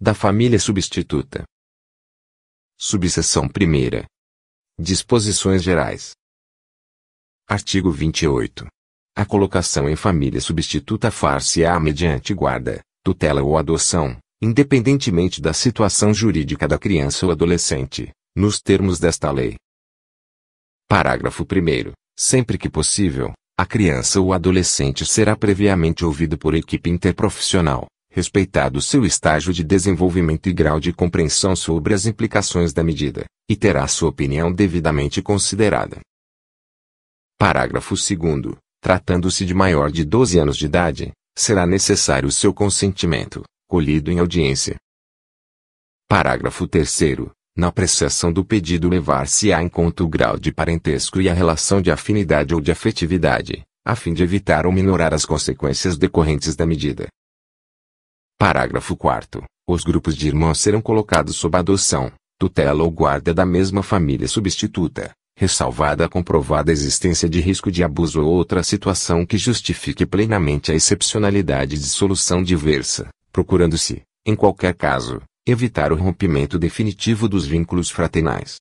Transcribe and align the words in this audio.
Da 0.00 0.14
família 0.14 0.60
substituta. 0.60 1.42
Subseção 2.78 3.48
primeira. 3.48 4.06
Disposições 4.78 5.60
gerais. 5.60 6.12
Artigo 7.48 7.90
28. 7.90 8.68
A 9.16 9.26
colocação 9.26 9.88
em 9.88 9.96
família 9.96 10.40
substituta 10.40 11.10
far-se-á 11.10 11.80
mediante 11.80 12.32
guarda, 12.32 12.80
tutela 13.02 13.42
ou 13.42 13.58
adoção, 13.58 14.16
independentemente 14.40 15.40
da 15.40 15.52
situação 15.52 16.14
jurídica 16.14 16.68
da 16.68 16.78
criança 16.78 17.26
ou 17.26 17.32
adolescente, 17.32 18.12
nos 18.36 18.60
termos 18.60 19.00
desta 19.00 19.32
lei. 19.32 19.56
Parágrafo 20.86 21.42
1. 21.42 21.92
Sempre 22.16 22.56
que 22.56 22.70
possível, 22.70 23.32
a 23.58 23.66
criança 23.66 24.20
ou 24.20 24.32
adolescente 24.32 25.04
será 25.04 25.36
previamente 25.36 26.04
ouvido 26.04 26.38
por 26.38 26.54
equipe 26.54 26.88
interprofissional, 26.88 27.88
respeitado 28.10 28.80
seu 28.80 29.04
estágio 29.04 29.52
de 29.52 29.62
desenvolvimento 29.62 30.48
e 30.48 30.52
grau 30.52 30.80
de 30.80 30.92
compreensão 30.92 31.54
sobre 31.54 31.94
as 31.94 32.06
implicações 32.06 32.72
da 32.72 32.82
medida, 32.82 33.24
e 33.48 33.56
terá 33.56 33.86
sua 33.86 34.08
opinião 34.08 34.52
devidamente 34.52 35.22
considerada. 35.22 36.00
Parágrafo 37.38 37.94
2. 37.94 38.56
Tratando-se 38.80 39.44
de 39.44 39.54
maior 39.54 39.90
de 39.90 40.04
12 40.04 40.38
anos 40.38 40.56
de 40.56 40.66
idade, 40.66 41.12
será 41.36 41.66
necessário 41.66 42.30
seu 42.32 42.52
consentimento, 42.52 43.44
colhido 43.68 44.10
em 44.10 44.18
audiência. 44.18 44.76
Parágrafo 46.08 46.66
3. 46.66 47.00
Na 47.56 47.68
apreciação 47.68 48.32
do 48.32 48.44
pedido 48.44 48.88
levar-se-á 48.88 49.62
em 49.62 49.68
conta 49.68 50.04
o 50.04 50.08
grau 50.08 50.38
de 50.38 50.52
parentesco 50.52 51.20
e 51.20 51.28
a 51.28 51.34
relação 51.34 51.82
de 51.82 51.90
afinidade 51.90 52.54
ou 52.54 52.60
de 52.60 52.70
afetividade, 52.70 53.62
a 53.84 53.96
fim 53.96 54.12
de 54.12 54.22
evitar 54.22 54.64
ou 54.64 54.72
minorar 54.72 55.12
as 55.12 55.24
consequências 55.24 55.98
decorrentes 55.98 56.54
da 56.54 56.64
medida. 56.64 57.08
Parágrafo 58.40 58.96
4 58.96 59.42
Os 59.68 59.82
grupos 59.82 60.14
de 60.14 60.28
irmãos 60.28 60.60
serão 60.60 60.80
colocados 60.80 61.34
sob 61.34 61.58
adoção, 61.58 62.12
tutela 62.38 62.84
ou 62.84 62.90
guarda 62.90 63.34
da 63.34 63.44
mesma 63.44 63.82
família 63.82 64.28
substituta, 64.28 65.10
ressalvada 65.36 66.04
a 66.04 66.08
comprovada 66.08 66.70
existência 66.70 67.28
de 67.28 67.40
risco 67.40 67.68
de 67.68 67.82
abuso 67.82 68.22
ou 68.22 68.32
outra 68.32 68.62
situação 68.62 69.26
que 69.26 69.36
justifique 69.36 70.06
plenamente 70.06 70.70
a 70.70 70.74
excepcionalidade 70.76 71.76
de 71.76 71.88
solução 71.88 72.40
diversa, 72.40 73.08
procurando-se, 73.32 74.02
em 74.24 74.36
qualquer 74.36 74.72
caso, 74.72 75.20
evitar 75.44 75.90
o 75.90 75.96
rompimento 75.96 76.60
definitivo 76.60 77.28
dos 77.28 77.44
vínculos 77.44 77.90
fraternais. 77.90 78.58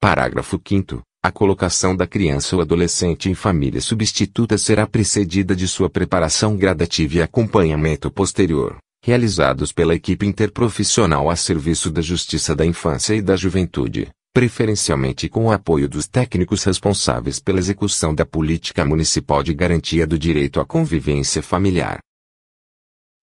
Parágrafo 0.00 0.60
5 0.66 1.00
a 1.22 1.30
colocação 1.30 1.94
da 1.94 2.06
criança 2.06 2.56
ou 2.56 2.62
adolescente 2.62 3.28
em 3.28 3.34
família 3.34 3.80
substituta 3.82 4.56
será 4.56 4.86
precedida 4.86 5.54
de 5.54 5.68
sua 5.68 5.90
preparação 5.90 6.56
gradativa 6.56 7.16
e 7.16 7.22
acompanhamento 7.22 8.10
posterior, 8.10 8.78
realizados 9.04 9.70
pela 9.70 9.94
equipe 9.94 10.26
interprofissional 10.26 11.28
a 11.28 11.36
serviço 11.36 11.90
da 11.90 12.00
Justiça 12.00 12.56
da 12.56 12.64
Infância 12.64 13.14
e 13.14 13.20
da 13.20 13.36
Juventude, 13.36 14.08
preferencialmente 14.32 15.28
com 15.28 15.44
o 15.44 15.52
apoio 15.52 15.90
dos 15.90 16.08
técnicos 16.08 16.64
responsáveis 16.64 17.38
pela 17.38 17.58
execução 17.58 18.14
da 18.14 18.24
política 18.24 18.82
municipal 18.86 19.42
de 19.42 19.52
garantia 19.52 20.06
do 20.06 20.18
direito 20.18 20.58
à 20.58 20.64
convivência 20.64 21.42
familiar. 21.42 21.98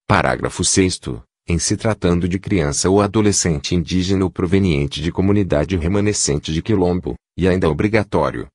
Parágrafo 0.07 0.63
6 0.63 0.99
em 1.49 1.57
se 1.57 1.77
tratando 1.77 2.27
de 2.27 2.37
criança 2.37 2.89
ou 2.89 3.01
adolescente 3.01 3.73
indígena 3.73 4.25
ou 4.25 4.29
proveniente 4.29 5.01
de 5.01 5.13
comunidade 5.13 5.77
remanescente 5.77 6.51
de 6.51 6.61
quilombo, 6.61 7.15
e 7.37 7.47
ainda 7.47 7.69
obrigatório. 7.69 8.47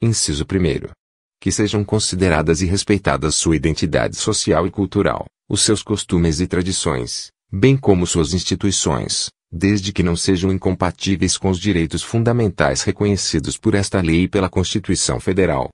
Inciso 0.00 0.44
1. 0.44 0.92
Que 1.40 1.50
sejam 1.50 1.84
consideradas 1.84 2.62
e 2.62 2.66
respeitadas 2.66 3.34
sua 3.34 3.56
identidade 3.56 4.16
social 4.16 4.66
e 4.66 4.70
cultural, 4.70 5.26
os 5.48 5.62
seus 5.62 5.82
costumes 5.82 6.40
e 6.40 6.46
tradições, 6.46 7.32
bem 7.52 7.76
como 7.76 8.06
suas 8.06 8.32
instituições, 8.32 9.28
desde 9.50 9.92
que 9.92 10.02
não 10.02 10.16
sejam 10.16 10.52
incompatíveis 10.52 11.36
com 11.36 11.50
os 11.50 11.58
direitos 11.58 12.02
fundamentais 12.02 12.82
reconhecidos 12.82 13.58
por 13.58 13.74
esta 13.74 14.00
lei 14.00 14.22
e 14.22 14.28
pela 14.28 14.48
Constituição 14.48 15.18
Federal. 15.18 15.68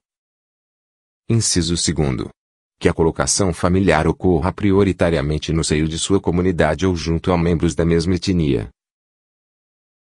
Inciso 1.29 1.75
2 1.75 2.29
que 2.79 2.87
a 2.87 2.93
colocação 2.93 3.53
familiar 3.53 4.07
ocorra 4.07 4.53
prioritariamente 4.53 5.51
no 5.51 5.65
seio 5.65 5.85
de 5.85 5.99
sua 5.99 6.21
comunidade 6.21 6.85
ou 6.85 6.95
junto 6.95 7.31
a 7.33 7.37
membros 7.37 7.75
da 7.75 7.83
mesma 7.83 8.15
etnia. 8.15 8.69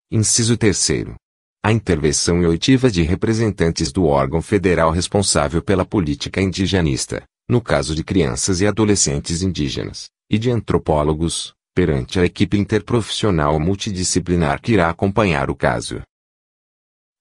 Inciso 0.10 0.58
3 0.58 1.18
a 1.64 1.72
intervenção 1.72 2.40
oitiva 2.40 2.90
de 2.90 3.04
representantes 3.04 3.92
do 3.92 4.06
órgão 4.06 4.42
federal 4.42 4.90
responsável 4.90 5.62
pela 5.62 5.86
política 5.86 6.42
indigenista, 6.42 7.24
no 7.48 7.62
caso 7.62 7.94
de 7.94 8.04
crianças 8.04 8.62
e 8.62 8.68
adolescentes 8.68 9.44
indígenas, 9.44 10.10
e 10.28 10.40
de 10.40 10.50
antropólogos, 10.50 11.54
perante 11.76 12.20
a 12.20 12.26
equipe 12.26 12.58
interprofissional 12.58 13.60
multidisciplinar 13.60 14.60
que 14.60 14.74
irá 14.74 14.90
acompanhar 14.90 15.52
o 15.52 15.56
caso. 15.56 16.02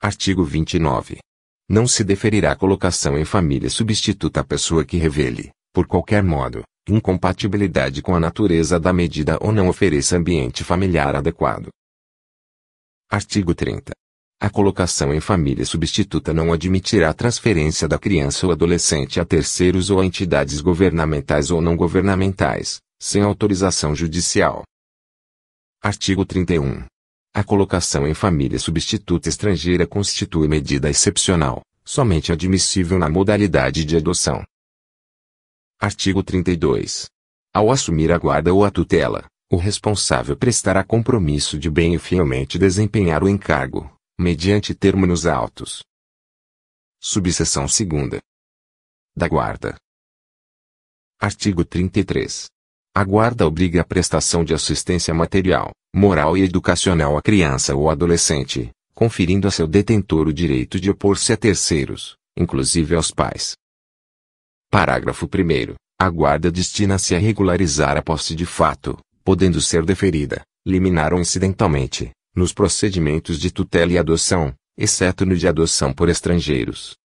Artigo 0.01 0.43
29. 0.43 1.19
Não 1.69 1.87
se 1.87 2.03
deferirá 2.03 2.57
colocação 2.57 3.19
em 3.19 3.27
família 3.27 3.69
substituta 3.69 4.41
à 4.41 4.45
pessoa 4.45 4.87
que 4.87 4.97
revele, 4.97 5.51
por 5.71 5.87
qualquer 5.87 6.23
modo, 6.23 6.63
incompatibilidade 6.89 8.01
com 8.01 8.15
a 8.15 8.21
natureza 8.21 8.81
da 8.81 8.93
medida 8.93 9.39
ou 9.41 9.53
não 9.53 9.69
ofereça 9.69 10.17
ambiente 10.17 10.65
familiar 10.65 11.15
adequado. 11.15 11.69
Artigo 13.11 13.55
30. 13.55 13.93
A 14.43 14.49
colocação 14.49 15.13
em 15.13 15.21
família 15.21 15.67
substituta 15.67 16.33
não 16.33 16.51
admitirá 16.51 17.13
transferência 17.13 17.87
da 17.87 17.99
criança 17.99 18.47
ou 18.47 18.53
adolescente 18.53 19.21
a 19.21 19.25
terceiros 19.25 19.91
ou 19.91 20.01
a 20.01 20.07
entidades 20.07 20.63
governamentais 20.63 21.51
ou 21.51 21.61
não 21.61 21.77
governamentais, 21.77 22.81
sem 22.99 23.21
autorização 23.21 23.95
judicial. 23.95 24.63
Artigo 25.83 26.25
31. 26.25 26.87
A 27.35 27.45
colocação 27.45 28.07
em 28.07 28.15
família 28.15 28.59
substituta 28.59 29.29
estrangeira 29.29 29.87
constitui 29.87 30.49
medida 30.49 30.89
excepcional, 30.89 31.61
somente 31.85 32.33
admissível 32.33 32.99
na 32.99 33.11
modalidade 33.11 33.85
de 33.85 33.95
adoção. 33.99 34.43
Artigo 35.79 36.23
32. 36.23 37.11
Ao 37.53 37.71
assumir 37.71 38.11
a 38.11 38.17
guarda 38.17 38.55
ou 38.55 38.65
a 38.65 38.71
tutela, 38.71 39.27
o 39.51 39.59
responsável 39.59 40.35
prestará 40.35 40.83
compromisso 40.83 41.59
de 41.59 41.69
bem 41.69 41.95
e 41.95 41.99
fielmente 41.99 42.59
desempenhar 42.59 43.23
o 43.23 43.29
encargo, 43.29 43.91
mediante 44.21 44.75
términos 44.75 45.25
autos. 45.25 45.83
Subseção 47.01 47.65
2. 47.65 48.21
Da 49.17 49.27
guarda. 49.27 49.79
Artigo 51.19 51.65
33. 51.65 52.45
A 52.95 53.03
guarda 53.03 53.47
obriga 53.47 53.81
a 53.81 53.85
prestação 53.85 54.45
de 54.45 54.53
assistência 54.53 55.15
material, 55.15 55.71
moral 55.95 56.37
e 56.37 56.43
educacional 56.43 57.17
à 57.17 57.23
criança 57.23 57.75
ou 57.75 57.89
adolescente, 57.89 58.71
conferindo 58.95 59.49
a 59.49 59.51
seu 59.51 59.67
detentor 59.67 60.29
o 60.29 60.35
direito 60.35 60.79
de 60.79 60.91
opor-se 60.91 61.33
a 61.33 61.37
terceiros, 61.39 62.15
inclusive 62.37 62.95
aos 62.95 63.11
pais. 63.11 63.57
Parágrafo 64.71 65.25
1. 65.25 65.75
A 65.99 66.11
guarda 66.11 66.53
destina-se 66.53 67.15
a 67.15 67.19
regularizar 67.19 67.97
a 67.97 68.03
posse 68.03 68.35
de 68.35 68.45
fato, 68.45 68.99
podendo 69.25 69.63
ser 69.63 69.83
deferida, 69.83 70.43
liminar 70.67 71.15
ou 71.15 71.21
incidentalmente, 71.21 72.13
nos 72.35 72.53
procedimentos 72.53 73.39
de 73.39 73.51
tutela 73.51 73.93
e 73.93 73.99
adoção, 73.99 74.55
exceto 74.77 75.27
no 75.27 75.37
de 75.37 75.47
adoção 75.49 75.93
por 75.93 76.09
estrangeiros. 76.09 76.97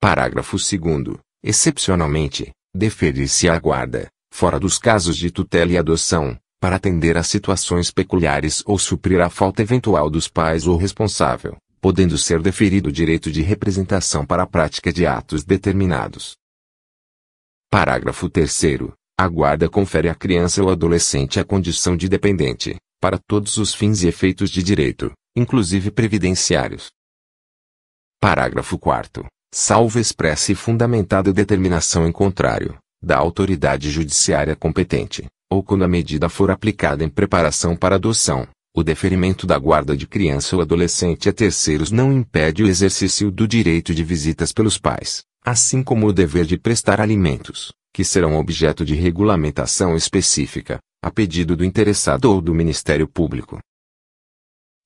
Parágrafo 0.00 0.56
2 0.56 1.18
Excepcionalmente, 1.42 2.52
deferir-se 2.74 3.48
à 3.48 3.58
guarda, 3.58 4.08
fora 4.32 4.58
dos 4.58 4.78
casos 4.78 5.16
de 5.16 5.30
tutela 5.30 5.72
e 5.72 5.78
adoção, 5.78 6.38
para 6.60 6.76
atender 6.76 7.16
a 7.16 7.22
situações 7.22 7.90
peculiares 7.90 8.62
ou 8.66 8.78
suprir 8.78 9.20
a 9.20 9.30
falta 9.30 9.62
eventual 9.62 10.10
dos 10.10 10.28
pais 10.28 10.66
ou 10.66 10.76
responsável, 10.76 11.56
podendo 11.80 12.18
ser 12.18 12.42
deferido 12.42 12.90
o 12.90 12.92
direito 12.92 13.30
de 13.30 13.40
representação 13.40 14.26
para 14.26 14.42
a 14.42 14.46
prática 14.46 14.92
de 14.92 15.06
atos 15.06 15.44
determinados. 15.44 16.36
Parágrafo 17.70 18.28
3 18.28 18.62
A 19.18 19.28
guarda 19.28 19.68
confere 19.68 20.08
à 20.08 20.14
criança 20.14 20.62
ou 20.62 20.70
adolescente 20.70 21.40
a 21.40 21.44
condição 21.44 21.96
de 21.96 22.08
dependente, 22.08 22.76
para 23.00 23.18
todos 23.18 23.56
os 23.56 23.74
fins 23.74 24.02
e 24.02 24.08
efeitos 24.08 24.50
de 24.50 24.62
direito, 24.62 25.10
inclusive 25.34 25.90
previdenciários. 25.90 26.90
Parágrafo 28.20 28.78
4 28.78 29.26
Salvo 29.52 29.98
expressa 29.98 30.52
e 30.52 30.54
fundamentada 30.54 31.32
determinação 31.32 32.06
em 32.06 32.12
contrário, 32.12 32.78
da 33.02 33.16
autoridade 33.16 33.90
judiciária 33.90 34.54
competente, 34.54 35.26
ou 35.50 35.62
quando 35.62 35.82
a 35.82 35.88
medida 35.88 36.28
for 36.28 36.50
aplicada 36.50 37.02
em 37.02 37.08
preparação 37.08 37.74
para 37.74 37.96
adoção, 37.96 38.46
o 38.76 38.84
deferimento 38.84 39.48
da 39.48 39.58
guarda 39.58 39.96
de 39.96 40.06
criança 40.06 40.54
ou 40.54 40.62
adolescente 40.62 41.28
a 41.28 41.32
terceiros 41.32 41.90
não 41.90 42.12
impede 42.12 42.62
o 42.62 42.68
exercício 42.68 43.28
do 43.30 43.48
direito 43.48 43.92
de 43.92 44.04
visitas 44.04 44.52
pelos 44.52 44.78
pais, 44.78 45.24
assim 45.44 45.82
como 45.82 46.06
o 46.06 46.12
dever 46.12 46.44
de 46.44 46.56
prestar 46.56 47.00
alimentos, 47.00 47.72
que 47.92 48.04
serão 48.04 48.38
objeto 48.38 48.84
de 48.84 48.94
regulamentação 48.94 49.96
específica, 49.96 50.78
a 51.02 51.10
pedido 51.10 51.56
do 51.56 51.64
interessado 51.64 52.26
ou 52.26 52.42
do 52.42 52.52
Ministério 52.52 53.08
Público. 53.08 53.58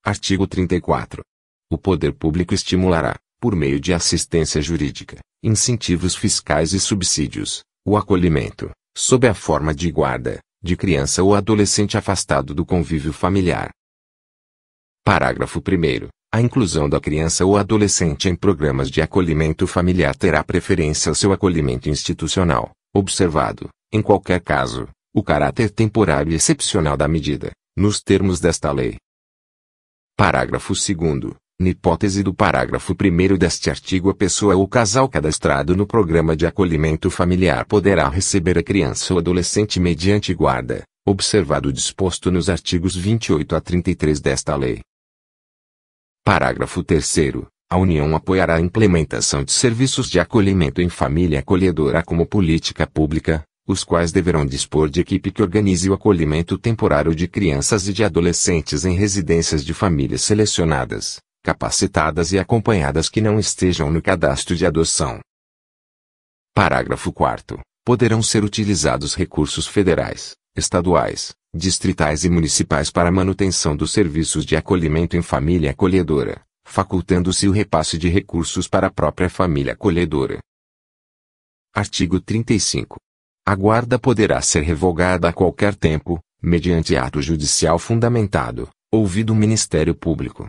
Artigo 0.05 0.47
34. 0.47 1.23
O 1.69 1.77
poder 1.77 2.13
público 2.13 2.55
estimulará, 2.55 3.17
por 3.41 3.57
meio 3.57 3.81
de 3.81 3.93
assistência 3.93 4.63
jurídica, 4.63 5.19
incentivos 5.43 6.15
fiscais 6.15 6.73
e 6.73 6.79
subsídios, 6.79 7.65
o 7.85 7.97
acolhimento, 7.97 8.71
sob 8.97 9.27
a 9.27 9.35
forma 9.35 9.75
de 9.75 9.91
guarda, 9.91 10.39
de 10.63 10.77
criança 10.77 11.21
ou 11.21 11.35
adolescente 11.35 11.99
afastado 11.99 12.55
do 12.55 12.65
convívio 12.65 13.13
familiar. 13.13 13.71
Parágrafo 15.05 15.59
1. 15.59 16.09
A 16.33 16.41
inclusão 16.41 16.89
da 16.89 17.01
criança 17.01 17.45
ou 17.45 17.57
adolescente 17.57 18.29
em 18.29 18.37
programas 18.37 18.89
de 18.89 19.03
acolhimento 19.03 19.67
familiar 19.67 20.15
terá 20.15 20.45
preferência 20.45 21.11
ao 21.11 21.15
seu 21.15 21.33
acolhimento 21.33 21.89
institucional, 21.89 22.71
observado, 22.95 23.69
em 23.93 24.01
qualquer 24.01 24.41
caso, 24.41 24.89
o 25.15 25.23
caráter 25.23 25.71
temporário 25.71 26.33
e 26.33 26.35
excepcional 26.35 26.97
da 26.97 27.07
medida, 27.07 27.53
nos 27.77 28.03
termos 28.03 28.41
desta 28.41 28.73
lei. 28.73 28.97
Parágrafo 30.17 30.75
2. 30.75 31.35
Na 31.61 31.69
hipótese 31.69 32.25
do 32.25 32.35
parágrafo 32.35 32.93
1 32.95 33.39
deste 33.39 33.71
artigo 33.71 34.11
a 34.11 34.15
pessoa 34.15 34.57
ou 34.57 34.67
casal 34.67 35.09
cadastrado 35.09 35.77
no 35.77 35.87
programa 35.87 36.37
de 36.37 36.47
acolhimento 36.47 37.09
familiar 37.11 37.65
poderá 37.65 38.09
receber 38.09 38.59
a 38.59 38.63
criança 38.63 39.15
ou 39.15 39.21
adolescente 39.21 39.79
mediante 39.79 40.35
guarda, 40.35 40.83
observado 41.07 41.69
o 41.69 41.73
disposto 41.73 42.33
nos 42.33 42.51
artigos 42.51 42.97
28 42.97 43.55
a 43.55 43.61
33 43.61 44.21
desta 44.21 44.57
lei. 44.57 44.81
Parágrafo 46.25 46.83
3 46.83 47.45
a 47.71 47.77
União 47.77 48.15
apoiará 48.15 48.57
a 48.57 48.61
implementação 48.61 49.43
de 49.43 49.53
serviços 49.53 50.09
de 50.09 50.21
acolhimento 50.21 50.81
em 50.81 50.89
família 50.89 51.41
acolhedora 51.41 52.03
como 52.03 52.27
política 52.27 52.87
pública, 52.87 53.43
os 53.67 53.83
quais 53.83 54.13
deverão 54.13 54.45
dispor 54.45 54.91
de 54.91 55.01
equipe 55.01 55.31
que 55.31 55.43
organize 55.43 55.89
o 55.89 55.95
acolhimento 55.95 56.59
temporário 56.59 57.15
de 57.15 57.27
crianças 57.27 57.89
e 57.89 57.93
de 57.93 58.05
adolescentes 58.05 58.85
em 58.85 58.95
residências 58.95 59.65
de 59.65 59.73
famílias 59.73 60.21
selecionadas, 60.23 61.19
capacitadas 61.43 62.33
e 62.33 62.39
acompanhadas 62.39 63.09
que 63.09 63.21
não 63.21 63.39
estejam 63.39 63.91
no 63.91 64.03
cadastro 64.03 64.55
de 64.55 64.67
adoção. 64.67 65.21
Parágrafo 66.55 67.13
4 67.13 67.61
Poderão 67.85 68.23
ser 68.23 68.45
utilizados 68.45 69.15
recursos 69.15 69.67
federais, 69.67 70.35
estaduais, 70.57 71.35
distritais 71.55 72.25
e 72.25 72.31
municipais 72.31 72.91
para 72.91 73.13
manutenção 73.13 73.77
dos 73.77 73.93
serviços 73.93 74.47
de 74.47 74.57
acolhimento 74.57 75.17
em 75.17 75.23
família 75.23 75.71
acolhedora, 75.71 76.43
facultando-se 76.65 77.47
o 77.47 77.53
repasse 77.53 77.99
de 77.99 78.09
recursos 78.09 78.67
para 78.69 78.87
a 78.87 78.91
própria 78.91 79.29
família 79.29 79.75
acolhedora. 79.75 80.39
Artigo 81.75 82.21
35. 82.21 82.97
A 83.47 83.55
guarda 83.55 83.99
poderá 83.99 84.41
ser 84.41 84.63
revogada 84.63 85.29
a 85.29 85.33
qualquer 85.33 85.75
tempo, 85.75 86.19
mediante 86.43 86.97
ato 86.97 87.21
judicial 87.21 87.79
fundamentado, 87.79 88.71
ouvido 88.91 89.35
o 89.35 89.37
Ministério 89.37 89.95
Público. 89.95 90.47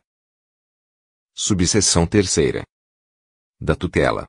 Subseção 1.33 2.07
3 2.07 2.63
da 3.59 3.75
tutela. 3.75 4.25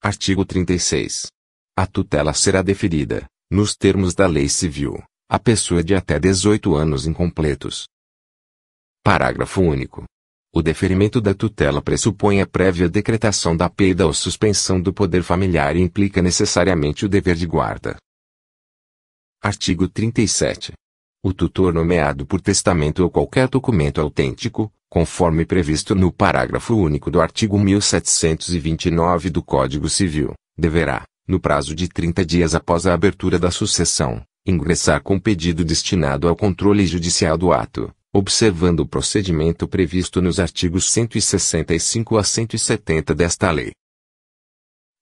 Artigo 0.00 0.44
36. 0.44 1.26
A 1.76 1.84
tutela 1.84 2.32
será 2.32 2.62
deferida, 2.62 3.26
nos 3.50 3.74
termos 3.74 4.14
da 4.14 4.28
Lei 4.28 4.48
Civil, 4.48 5.02
à 5.28 5.36
pessoa 5.36 5.82
de 5.82 5.96
até 5.96 6.20
18 6.20 6.76
anos 6.76 7.08
incompletos. 7.08 7.88
Parágrafo 9.02 9.62
único. 9.62 10.04
O 10.54 10.60
deferimento 10.60 11.18
da 11.18 11.32
tutela 11.32 11.80
pressupõe 11.80 12.42
a 12.42 12.46
prévia 12.46 12.86
decretação 12.86 13.56
da 13.56 13.70
perda 13.70 14.06
ou 14.06 14.12
suspensão 14.12 14.78
do 14.78 14.92
poder 14.92 15.22
familiar 15.22 15.74
e 15.76 15.80
implica 15.80 16.20
necessariamente 16.20 17.06
o 17.06 17.08
dever 17.08 17.36
de 17.36 17.46
guarda. 17.46 17.96
Artigo 19.42 19.88
37. 19.88 20.74
O 21.24 21.32
tutor 21.32 21.72
nomeado 21.72 22.26
por 22.26 22.38
testamento 22.38 23.02
ou 23.02 23.08
qualquer 23.08 23.48
documento 23.48 23.98
autêntico, 23.98 24.70
conforme 24.90 25.46
previsto 25.46 25.94
no 25.94 26.12
parágrafo 26.12 26.74
único 26.76 27.10
do 27.10 27.22
artigo 27.22 27.58
1729 27.58 29.30
do 29.30 29.42
Código 29.42 29.88
Civil, 29.88 30.34
deverá, 30.54 31.04
no 31.26 31.40
prazo 31.40 31.74
de 31.74 31.88
30 31.88 32.26
dias 32.26 32.54
após 32.54 32.86
a 32.86 32.92
abertura 32.92 33.38
da 33.38 33.50
sucessão, 33.50 34.22
ingressar 34.46 35.02
com 35.02 35.18
pedido 35.18 35.64
destinado 35.64 36.28
ao 36.28 36.36
controle 36.36 36.86
judicial 36.86 37.38
do 37.38 37.54
ato, 37.54 37.90
observando 38.14 38.80
o 38.80 38.86
procedimento 38.86 39.66
previsto 39.66 40.20
nos 40.20 40.38
artigos 40.38 40.90
165 40.90 42.18
a 42.18 42.24
170 42.24 43.14
desta 43.14 43.50
lei. 43.50 43.72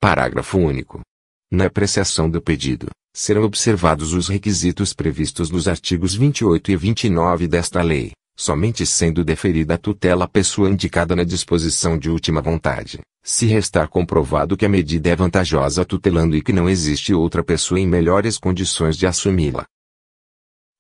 Parágrafo 0.01 0.59
único. 0.59 1.01
Na 1.51 1.67
apreciação 1.67 2.31
do 2.31 2.41
pedido, 2.41 2.89
serão 3.15 3.43
observados 3.43 4.12
os 4.12 4.29
requisitos 4.29 4.95
previstos 4.95 5.51
nos 5.51 5.67
artigos 5.67 6.15
28 6.15 6.71
e 6.71 6.77
29 6.77 7.49
desta 7.49 7.83
lei 7.83 8.12
somente 8.41 8.87
sendo 8.87 9.23
deferida 9.23 9.75
a 9.75 9.79
tutela 9.79 10.25
à 10.25 10.29
pessoa 10.29 10.71
indicada 10.71 11.14
na 11.14 11.25
disposição 11.25 11.99
de 11.99 12.09
última 12.09 12.40
vontade, 12.40 12.99
se 13.23 13.45
restar 13.45 13.87
comprovado 13.87 14.57
que 14.57 14.64
a 14.64 14.69
medida 14.69 15.11
é 15.11 15.14
vantajosa 15.14 15.85
tutelando 15.85 16.35
e 16.35 16.40
que 16.40 16.50
não 16.50 16.67
existe 16.67 17.12
outra 17.12 17.45
pessoa 17.45 17.79
em 17.79 17.87
melhores 17.87 18.38
condições 18.38 18.97
de 18.97 19.07
assumi-la. 19.07 19.67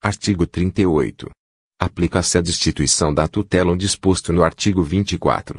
Artigo 0.02 0.46
38. 0.46 1.28
Aplica-se 1.82 2.36
a 2.36 2.42
destituição 2.42 3.12
da 3.14 3.26
tutela 3.26 3.72
o 3.72 3.76
disposto 3.76 4.34
no 4.34 4.44
artigo 4.44 4.82
24. 4.82 5.58